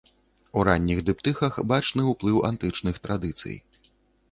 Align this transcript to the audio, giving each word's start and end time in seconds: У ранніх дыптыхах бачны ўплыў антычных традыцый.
У 0.59 0.63
ранніх 0.69 1.01
дыптыхах 1.09 1.59
бачны 1.73 2.07
ўплыў 2.15 2.41
антычных 2.51 2.95
традыцый. 3.07 3.55